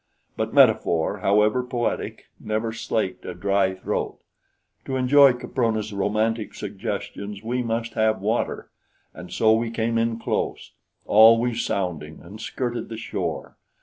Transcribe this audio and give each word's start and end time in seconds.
But 0.35 0.51
metaphor, 0.51 1.19
however 1.19 1.61
poetic, 1.63 2.31
never 2.39 2.73
slaked 2.73 3.23
a 3.23 3.35
dry 3.35 3.75
throat. 3.75 4.17
To 4.85 4.95
enjoy 4.95 5.33
Caprona's 5.33 5.93
romantic 5.93 6.55
suggestions 6.55 7.43
we 7.43 7.61
must 7.61 7.93
have 7.93 8.19
water, 8.19 8.71
and 9.13 9.31
so 9.31 9.53
we 9.53 9.69
came 9.69 9.99
in 9.99 10.17
close, 10.17 10.71
always 11.05 11.63
sounding, 11.63 12.19
and 12.23 12.41
skirted 12.41 12.89
the 12.89 12.97
shore. 12.97 13.57